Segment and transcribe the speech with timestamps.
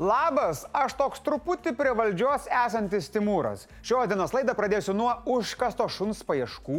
[0.00, 3.66] Labas, aš toks truputį prie valdžios esantis Timūras.
[3.84, 6.78] Šio dienos laidą pradėsiu nuo užkasto šuns paieškų.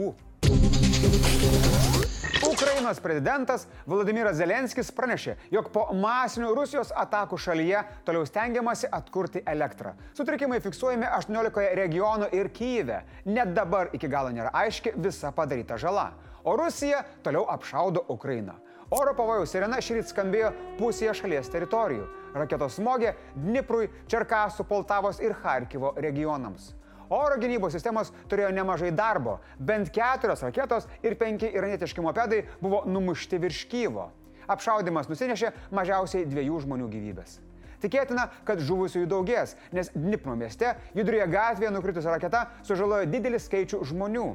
[2.49, 9.93] Ukrainos prezidentas Vladimiras Zelenskis pranešė, jog po masinių Rusijos atakų šalyje toliau stengiamasi atkurti elektrą.
[10.17, 13.03] Sutrikimai fiksuojami 18 regionų ir Kyive.
[13.29, 16.09] Net dabar iki galo nėra aiški visa padaryta žala.
[16.41, 18.57] O Rusija toliau apšaudo Ukrainą.
[18.91, 20.49] Oro pavojaus sirena šįryt skambėjo
[20.81, 22.09] pusėje šalies teritorijų.
[22.36, 26.71] Raketos smogė Dniprui, Čerkasų, Poltavos ir Harkivo regionams.
[27.11, 29.39] Oro gynybos sistemos turėjo nemažai darbo.
[29.60, 34.08] Bent keturios raketos ir penki iranietiški mopedai buvo numušti virš Kyvo.
[34.52, 37.41] Apšaudimas nusinešė mažiausiai dviejų žmonių gyvybės.
[37.82, 44.27] Tikėtina, kad žuvusiųjų daugės, nes Dnipro mieste viduryje gatvėje nukritusi raketa sužalojo didelį skaičių žmonių.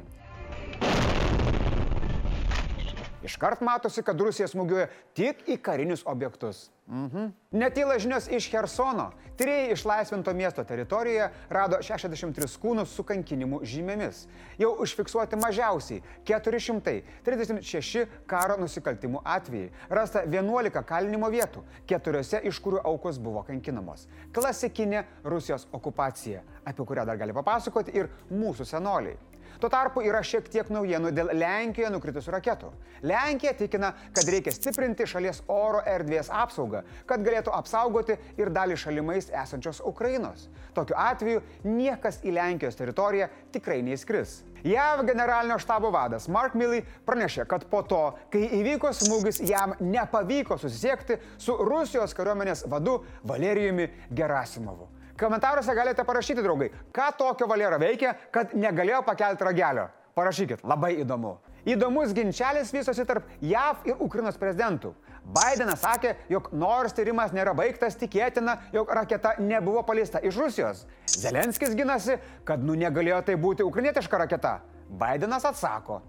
[3.26, 4.86] Iškart matosi, kad Rusija smūgiuoja
[5.18, 6.68] tik į karinius objektus.
[6.86, 7.32] Mhm.
[7.50, 9.08] Netyla žinios iš Hersono.
[9.36, 14.22] Tyrėjai išlaisvinto miesto teritorijoje rado 63 kūnus su kankinimu žymėmis.
[14.60, 19.72] Jau užfiksuoti mažiausiai 436 karo nusikaltimų atvejai.
[19.90, 24.06] Rasta 11 kalinimo vietų, keturiose iš kurių aukos buvo kankinamos.
[24.32, 29.18] Klasikinė Rusijos okupacija, apie kurią dar gali papasakoti ir mūsų senoliai.
[29.60, 32.72] Tuo tarpu yra šiek tiek naujienų dėl Lenkijoje nukritusių raketų.
[33.06, 39.30] Lenkija tikina, kad reikia stiprinti šalies oro erdvės apsaugą, kad galėtų apsaugoti ir dalį šalimais
[39.30, 40.48] esančios Ukrainos.
[40.76, 44.42] Tokiu atveju niekas į Lenkijos teritoriją tikrai neįskris.
[44.66, 50.58] JAV generalinio štabo vadas Mark Milley pranešė, kad po to, kai įvyko smūgis, jam nepavyko
[50.58, 54.95] susisiekti su Rusijos kariuomenės vadu Valerijumi Gerasimovu.
[55.16, 59.86] Komentaruose galite parašyti, draugai, ką tokio Valero veikia, kad negalėjo pakelti ragelio.
[60.16, 61.38] Parašykit, labai įdomu.
[61.66, 64.92] Įdomus ginčelis vystosi tarp JAV ir Ukrainos prezidentų.
[65.26, 70.84] Bidenas sakė, jog nors tyrimas nėra baigtas, tikėtina, jog raketa nebuvo paleista iš Rusijos.
[71.10, 74.60] Zelenskis ginasi, kad nu negalėjo tai būti ukrainietiška raketa.
[74.86, 76.02] Bidenas atsako.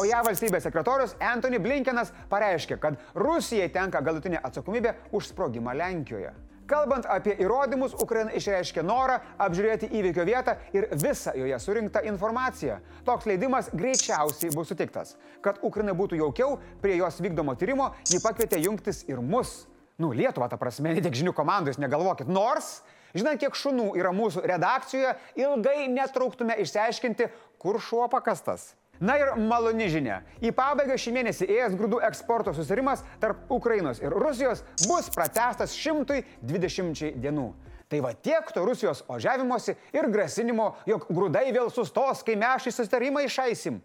[0.00, 6.32] O ją valstybės sekretorius Anthony Blinkenas pareiškė, kad Rusijai tenka galutinė atsakomybė už sprogimą Lenkijoje.
[6.66, 12.78] Kalbant apie įrodymus, Ukraina išreiškė norą apžiūrėti įvykio vietą ir visą joje surinktą informaciją.
[13.06, 15.16] Toks leidimas greičiausiai bus sutiktas.
[15.42, 19.64] Kad Ukraina būtų jaukiau, prie jos vykdomo tyrimo ji pakvietė jungtis ir mus.
[19.98, 22.30] Nu, Lietuva, ta prasme, ne tik žinių komandus, negalvokit.
[22.30, 22.80] Nors,
[23.14, 27.28] žinant, kiek šunų yra mūsų redakcijoje, ilgai netrauktume išsiaiškinti,
[27.62, 28.72] kur šuo pakastas.
[29.02, 30.20] Na ir maloni žinia.
[30.38, 37.16] Į pabaigą šį mėnesį ėjęs grūdų eksporto susitarimas tarp Ukrainos ir Rusijos bus pratestas 120
[37.18, 37.48] dienų.
[37.90, 42.76] Tai va tiek to Rusijos ožiavimuose ir grasinimo, jog grūdai vėl sustos, kai mes šį
[42.76, 43.82] susitarimą išaisim.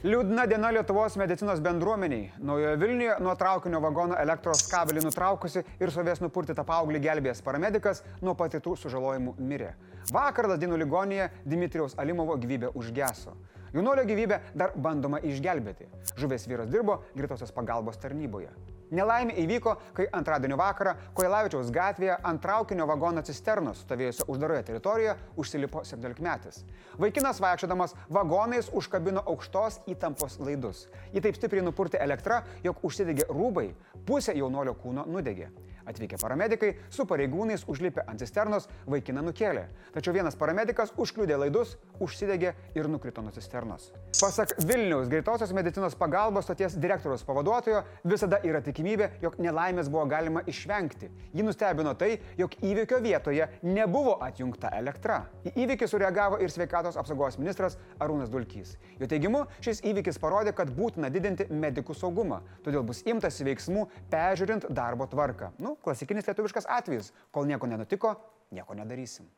[0.00, 2.30] Liūdna diena Lietuvos medicinos bendruomeniai.
[2.40, 8.32] Naujoje Vilniuje nuo traukinio vagono elektros kabelį nutraukusi ir sovės nupurtytą paauglį gelbės paramedikas nuo
[8.32, 9.74] patirtų sužalojimų mirė.
[10.08, 13.36] Vakar Ladinų ligoninėje Dimitrijaus Alimovo gyvybė užgeso.
[13.76, 15.92] Jaunuolio gyvybę dar bandoma išgelbėti.
[16.16, 18.48] Žuvęs vyras dirbo greitosios pagalbos tarnyboje.
[18.90, 25.84] Nelaimė įvyko, kai antradienio vakarą Koilavičiaus gatvėje ant traukinio vagono cisternos stovėjusio uždaroje teritorijoje užsilipo
[25.86, 26.64] 17 metais.
[26.98, 30.88] Vaikinas vaikščiodamas vagonais užkabino aukštos įtampos laidus.
[31.14, 33.68] Jį taip stipriai nupurtė elektra, jog užsidegė rūbai,
[34.10, 35.52] pusė jaunolio kūno nudegė.
[35.88, 39.66] Atvykę paramedikai su pareigūnais užlipę ant cisternos vaikiną nukėlė.
[39.94, 43.90] Tačiau vienas paramedikas užkliudė laidus, užsidegė ir nukrito nuo cisternos.
[44.20, 50.42] Pasak Vilniaus greitosios medicinos pagalbos stoties direktoriaus pavaduotojo, visada yra tikimybė, jog nelaimės buvo galima
[50.50, 51.10] išvengti.
[51.34, 55.22] Ji nustebino tai, jog įvykio vietoje nebuvo atjungta elektra.
[55.46, 58.76] Į įvykį sureagavo ir sveikatos apsaugos ministras Arūnas Dulkys.
[59.00, 64.68] Jo teigimu, šis įvykis parodė, kad būtina didinti medikų saugumą, todėl bus imtasi veiksmų peržiūrint
[64.74, 65.52] darbo tvarką.
[65.58, 67.12] Nu, klasikinis lietuviškas atvejis.
[67.30, 68.14] Kol nieko nenutiko,
[68.50, 69.28] nieko nedarysim.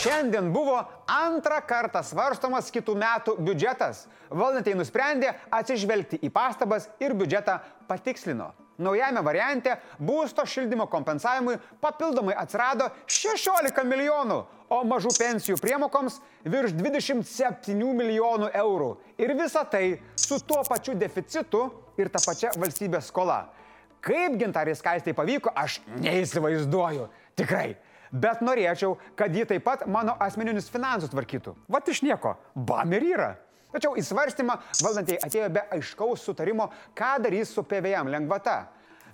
[0.00, 0.78] Šiandien buvo
[1.10, 4.06] antrą kartą svarstomas kitų metų biudžetas.
[4.32, 7.58] Valdantieji nusprendė atsižvelgti į pastabas ir biudžetą
[7.88, 8.48] patikslino.
[8.80, 14.38] Naujame variante būsto šildymo kompensavimui papildomai atsirado 16 milijonų,
[14.72, 16.16] o mažų pensijų priemokoms
[16.48, 18.90] virš 27 milijonų eurų.
[19.20, 21.66] Ir visa tai su tuo pačiu deficitu
[22.00, 23.42] ir ta pačia valstybės skola.
[24.04, 27.06] Kaip gintarė skaistai pavyko, aš neįsivaizduoju.
[27.36, 27.74] Tikrai.
[28.10, 31.54] Bet norėčiau, kad ji taip pat mano asmeninius finansus tvarkytų.
[31.70, 32.34] Vat iš nieko.
[32.54, 33.30] Bam ir yra.
[33.70, 36.66] Tačiau į svarstymą valdantieji atėjo be aiškaus sutarimo,
[36.98, 38.64] ką darys su PVM lengvata.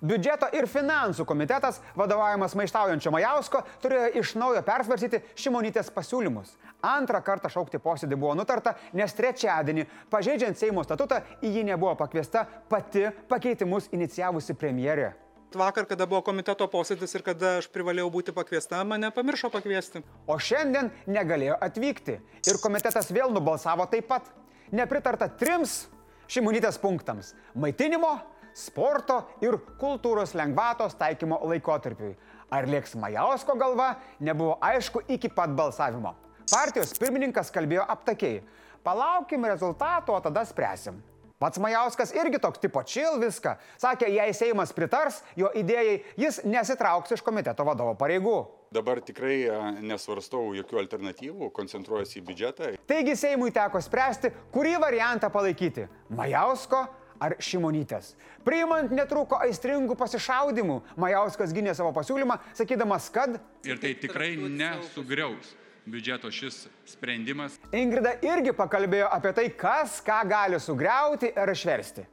[0.07, 6.53] Biudžeto ir finansų komitetas, vadovaujamas maištaujančio Majausko, turėjo iš naujo persvarsyti Šimonytės pasiūlymus.
[6.87, 12.45] Antrą kartą šaukti posėdį buvo nutarta, nes trečiadienį, pažeidžiant Seimo statutą, į jį nebuvo pakviesta
[12.71, 15.15] pati pakeitimus inicijavusi premjerė.
[15.57, 20.05] Vakar, kada buvo komiteto posėdis ir kada aš privalėjau būti pakviesta, mane pamiršo pakviesti.
[20.29, 24.29] O šiandien negalėjo atvykti ir komitetas vėl nubalsavo taip pat.
[24.75, 25.87] Nepritarta trims
[26.27, 28.19] Šimonytės punktams- maitinimo,
[28.57, 32.15] sporto ir kultūros lengvatos taikymo laikotarpiui.
[32.51, 36.15] Ar lieks Majausko galva, nebuvo aišku iki pat balsavimo.
[36.47, 38.41] Partijos pirmininkas kalbėjo aptakiai.
[38.87, 41.03] Palaukim rezultato, o tada spręsim.
[41.43, 43.59] Pats Majauskas irgi toks tipo čil viską.
[43.83, 48.39] Sakė, jei Seimas pritars jo idėjai, jis nesitrauks iš komiteto vadovo pareigų.
[48.73, 52.71] Dabar tikrai e, nesvarstau jokių alternatyvų, koncentruojuosi į biudžetą.
[52.89, 55.85] Taigi Seimui teko spręsti, kurį variantą palaikyti-
[56.19, 56.87] Majausko
[57.21, 58.15] ar Šimonytės.
[58.47, 63.39] Priimant netruko aistringų pasišaudimų, Majauskas gynė savo pasiūlymą, sakydamas, kad...
[63.67, 65.55] Ir tai tikrai nesugriaus
[65.87, 67.61] biudžeto šis sprendimas.
[67.77, 72.07] Ingrida irgi pakalbėjo apie tai, kas ką gali sugriauti ir išversti.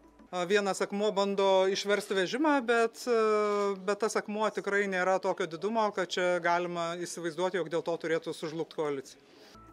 [0.50, 3.04] Vienas akmuo bando išversti vežimą, bet,
[3.86, 8.34] bet tas akmuo tikrai nėra tokio didumo, kad čia galima įsivaizduoti, jog dėl to turėtų
[8.34, 9.22] sužlugti koalicija.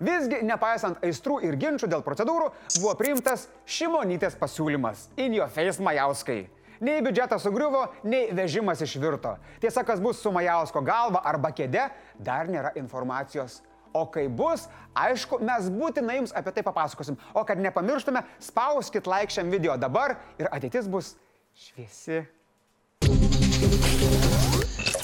[0.01, 2.47] Visgi, nepaisant aistrų ir ginčių dėl procedūrų,
[2.79, 6.49] buvo priimtas Šimonytės pasiūlymas- in jo face Majauskai.
[6.81, 9.37] Nei biudžetas sugriuvo, nei vežimas išvirto.
[9.61, 13.61] Tiesa, kas bus su Majausko galva arba kėde, dar nėra informacijos.
[13.93, 17.19] O kai bus, aišku, mes būtinai jums apie tai papasakosim.
[17.35, 21.17] O kad nepamirštume, spauskit like šiam video dabar ir ateitis bus
[21.53, 22.25] šviesi.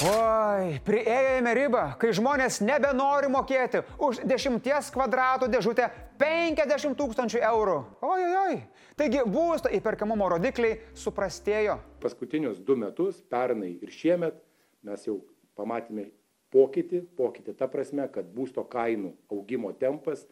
[0.04, 5.86] Oi, prieėjome ribą, kai žmonės nebenori mokėti už 10 kvadratų dėžutę
[6.20, 7.76] 50 tūkstančių eurų.
[8.04, 8.58] Oi, oi, oi.
[9.00, 11.78] Taigi būsto įperkamumo rodikliai suprastėjo.
[12.04, 14.36] Paskutinius du metus, pernai ir šiemet,
[14.84, 15.22] mes jau
[15.56, 16.10] pamatėme
[16.52, 20.26] pokytį, pokytį ta prasme, kad būsto kainų augimo tempas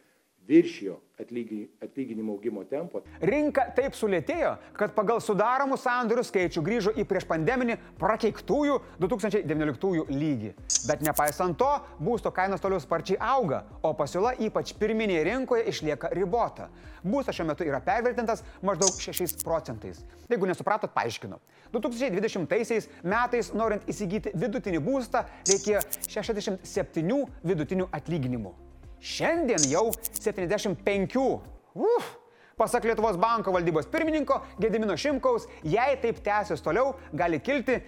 [0.49, 1.01] viršijo
[1.81, 3.01] atlyginimo augimo tempo.
[3.23, 10.51] Rinka taip sulėtėjo, kad pagal sudaromų sandorių skaičių grįžo į prieš pandeminį prakeiktųjų 2019 lygį.
[10.89, 11.71] Bet nepaisant to,
[12.03, 16.69] būsto kainos toliau sparčiai auga, o pasiūla ypač pirminėje rinkoje išlieka ribota.
[17.05, 20.03] Būstas šiuo metu yra pervertintas maždaug 6 procentais.
[20.29, 21.39] Jeigu nesupratot, paaiškinu.
[21.75, 28.64] 2020 metais, norint įsigyti vidutinį būstą, reikėjo 67 vidutinių atlyginimų.
[29.05, 31.19] Šiandien jau 75.
[31.75, 32.13] Uf!
[32.57, 37.81] Pasak Lietuvos banko valdybos pirmininko Gedimino Šimkaus, jei taip tęsis toliau, gali kilti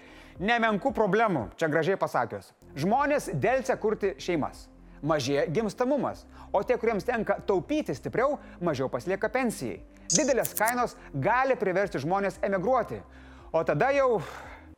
[0.43, 2.51] nemenkų problemų, čia gražiai pasakius.
[2.77, 4.67] Žmonės dėlse kurti šeimas.
[5.07, 9.79] Mažėja gimstamumas, o tie, kuriems tenka taupyti stipriau, mažiau pasilieka pensijai.
[10.13, 12.99] Didelės kainos gali priversti žmonės emigruoti,
[13.55, 14.19] o tada jau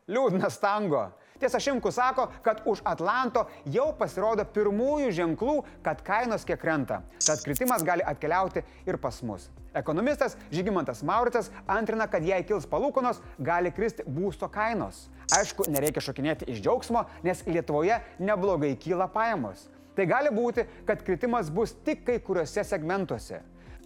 [0.07, 1.09] liūdnas tango.
[1.39, 5.55] Tiesa, Šimkus sako, kad už Atlanto jau pasirodo pirmųjų ženklų,
[5.85, 6.99] kad kainos kiek krenta.
[7.23, 9.47] Tad kritimas gali atkeliauti ir pas mus.
[9.73, 15.05] Ekonomistas Žygimantas Mauricas antrina, kad jei kils palūkonos, gali kristi būsto kainos.
[15.37, 19.69] Aišku, nereikia šokinėti iš džiaugsmo, nes Lietuvoje neblogai kyla pajamos.
[19.95, 23.39] Tai gali būti, kad kritimas bus tik kai kuriuose segmentuose.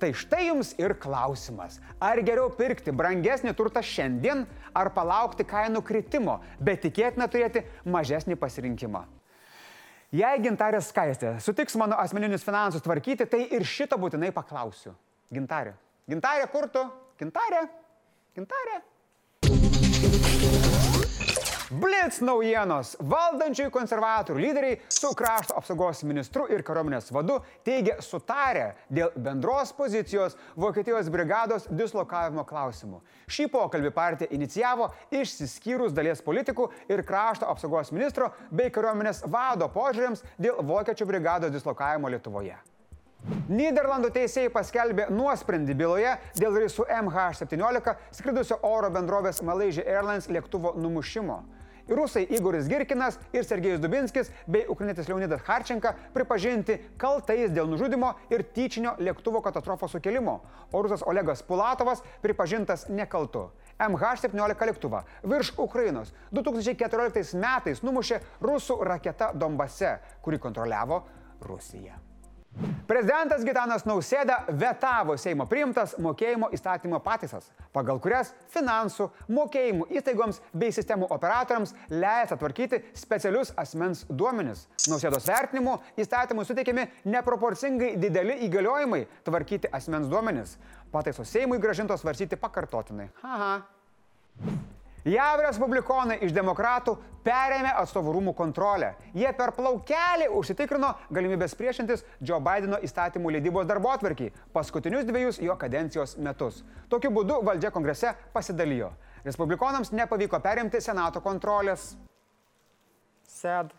[0.03, 1.77] Tai štai jums ir klausimas.
[2.03, 4.41] Ar geriau pirkti brangesnį turtą šiandien,
[4.75, 9.05] ar palaukti kainų kritimo, bet tikėtina turėti mažesnį pasirinkimą?
[10.11, 14.91] Jei gintarė skaistė sutiks mano asmeninius finansus tvarkyti, tai ir šito būtinai paklausiu.
[15.31, 15.71] Gintarė.
[16.11, 16.83] Gintarė, kur tu?
[17.23, 17.63] Gintarė?
[18.35, 18.81] Gintarė?
[22.03, 22.89] Blitz naujienos.
[22.99, 30.35] Valdančiųjų konservatorių lyderiai su krašto apsaugos ministru ir kariuomenės vadu teigia sutarę dėl bendros pozicijos
[30.59, 32.99] Vokietijos brigados dislokavimo klausimų.
[33.31, 40.27] Šį pokalbį partija inicijavo išsiskyrus dalies politikų ir krašto apsaugos ministro bei kariuomenės vado požiūrėms
[40.35, 42.59] dėl Vokiečių brigados dislokavimo Lietuvoje.
[43.47, 51.45] Niderlandų teisėjai paskelbė nuosprendį byloje dėl reisų MH17 skridusio oro bendrovės Malaysia Airlines lėktuvo numušimo.
[51.89, 58.45] Rusai Igoris Girkinas ir Sergejus Dubinskis bei ukrainietis Leonidas Harčenka pripažinti kaltais dėl nužudimo ir
[58.55, 60.39] tyčinio lėktuvo katastrofos sukelimo,
[60.71, 63.49] o rusas Olegas Pulatovas pripažintas nekaltu.
[63.81, 71.03] MH17 lėktuvą virš Ukrainos 2014 metais numušė rusų raketa Dombase, kuri kontroliavo
[71.43, 72.12] Rusija.
[72.87, 80.73] Prezidentas Gitanas Nausėda vetavo Seimo priimtas mokėjimo įstatymo pataisas, pagal kurias finansų, mokėjimų įstaigoms bei
[80.75, 84.67] sistemų operatoriams leis atvarkyti specialius asmens duomenis.
[84.91, 90.57] Nausėdos vertinimu įstatymui suteikiami neproporcingai dideli įgaliojimai tvarkyti asmens duomenis.
[90.93, 93.09] Pataisos Seimui gražintos svarsyti pakartotinai.
[93.23, 93.55] Aha.
[95.03, 96.95] JAV Respublikonai iš demokratų
[97.25, 98.93] perėmė atstovų rūmų kontrolę.
[99.17, 105.55] Jie per plaukelį užsitikrino galimybės priešintis Joe Bideno įstatymų leidybos darbo atvarkiai paskutinius dviejus jo
[105.59, 106.63] kadencijos metus.
[106.89, 108.91] Tokiu būdu valdžia kongrese pasidalijo.
[109.23, 111.93] Respublikonams nepavyko perimti Senato kontrolės.
[113.27, 113.71] Sed.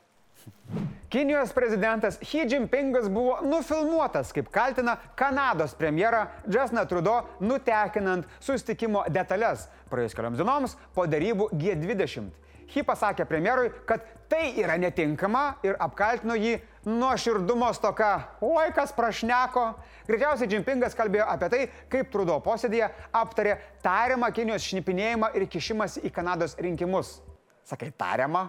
[1.09, 9.69] Kinijos prezidentas Xi Jinpingas buvo nufilmuotas, kaip kaltina Kanados premjerą Justin Trudeau nutekinant sustikimo detalės
[9.93, 12.33] praėjus kelioms dienoms po darybų G20.
[12.71, 16.57] Xi pasakė premjerui, kad tai yra netinkama ir apkaltino jį
[16.89, 18.39] nuoširdumo stoka.
[18.45, 19.67] Oi, kas prašneko.
[20.09, 26.13] Greičiausiai Jinpingas kalbėjo apie tai, kaip Trudeau posėdėje aptarė tariamą Kinijos šnipinėjimą ir kišimąsi į
[26.15, 27.19] Kanados rinkimus.
[27.65, 28.49] Sakai, tariamą?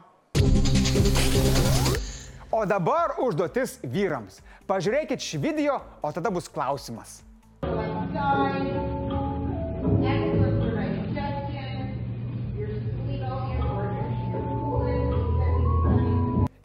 [2.56, 4.40] O dabar užduotis vyrams.
[4.70, 7.20] Pažiūrėkit šį video, o tada bus klausimas.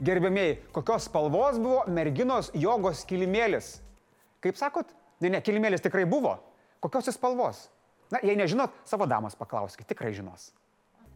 [0.01, 3.75] Gerbėmiai, kokios spalvos buvo merginos jogos kilimėlis?
[4.41, 4.95] Kaip sakot?
[5.21, 6.39] Ne, ne, kilimėlis tikrai buvo.
[6.81, 7.67] Kokios jis spalvos?
[8.11, 10.51] Na, jei nežinot, savo damos paklauskite, tikrai žinos.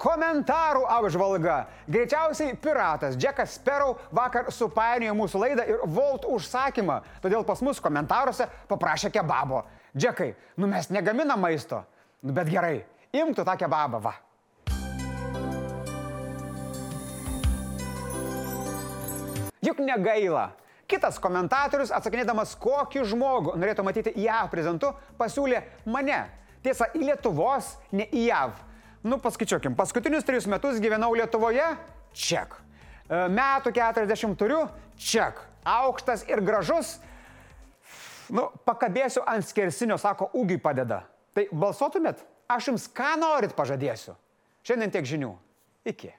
[0.00, 1.56] Komentarų apžvalga.
[1.86, 8.48] Greičiausiai piratas Džekas Sparrow vakar supainiojo mūsų laidą ir Volt užsakymą, todėl pas mus komentaruose
[8.68, 9.62] paprašė kebabo.
[9.94, 11.84] Džekai, nu mes negaminam maisto.
[12.26, 12.82] Nu bet gerai,
[13.14, 14.16] imtų tą kebabą, va.
[19.74, 20.52] Juk negaila.
[20.86, 26.20] Kitas komentatorius, atsakinėdamas, kokį žmogų norėtų matyti JAV prezidentu, pasiūlė mane.
[26.62, 28.54] Tiesa, į Lietuvos, ne į JAV.
[29.02, 31.66] Nu, paskaičiuokim, paskutinius trijus metus gyvenau Lietuvoje,
[32.14, 32.54] ček.
[33.08, 34.62] E, Metų 40 turiu,
[34.94, 35.42] ček.
[35.66, 37.00] Aukštas ir gražus,
[38.30, 41.02] nu, pakabėsiu ant skersinio, sako, ūgiai padeda.
[41.34, 44.14] Tai balsuotumėt, aš jums ką norit pažadėsiu.
[44.62, 45.34] Šiandien tiek žinių.
[45.90, 46.14] Iki.